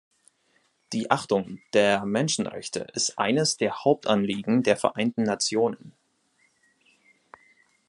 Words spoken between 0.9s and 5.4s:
Die Achtung der Menschenrechte ist eines der Hauptanliegen der Vereinten